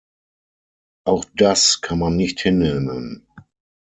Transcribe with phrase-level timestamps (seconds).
[1.05, 3.27] Auch das kann man nicht hinnehmen.